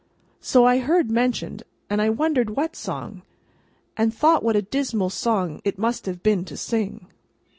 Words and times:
So 0.39 0.65
I 0.65 0.79
heard 0.79 1.11
mentioned, 1.11 1.61
and 1.87 2.01
I 2.01 2.09
wondered 2.09 2.49
what 2.55 2.75
song, 2.75 3.21
and 3.95 4.11
thought 4.11 4.41
what 4.41 4.55
a 4.55 4.63
dismal 4.63 5.11
song 5.11 5.61
it 5.63 5.77
must 5.77 6.07
have 6.07 6.23
been 6.23 6.43
to 6.45 6.57
sing! 6.57 7.05